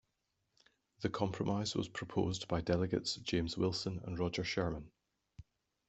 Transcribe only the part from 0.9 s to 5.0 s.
The compromise was proposed by delegates James Wilson and Roger Sherman.